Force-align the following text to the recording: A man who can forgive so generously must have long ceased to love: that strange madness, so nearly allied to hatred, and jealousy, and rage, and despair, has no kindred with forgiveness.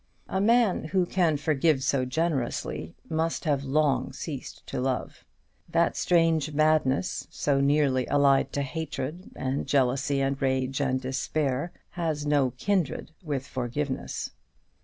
A 0.29 0.41
man 0.41 0.85
who 0.85 1.05
can 1.05 1.37
forgive 1.37 1.83
so 1.83 2.05
generously 2.05 2.95
must 3.07 3.45
have 3.45 3.63
long 3.63 4.11
ceased 4.13 4.65
to 4.65 4.81
love: 4.81 5.23
that 5.69 5.95
strange 5.95 6.53
madness, 6.53 7.27
so 7.29 7.59
nearly 7.61 8.07
allied 8.07 8.51
to 8.53 8.63
hatred, 8.63 9.29
and 9.35 9.67
jealousy, 9.67 10.19
and 10.19 10.41
rage, 10.41 10.81
and 10.81 10.99
despair, 10.99 11.71
has 11.91 12.25
no 12.25 12.49
kindred 12.57 13.11
with 13.23 13.45
forgiveness. 13.45 14.31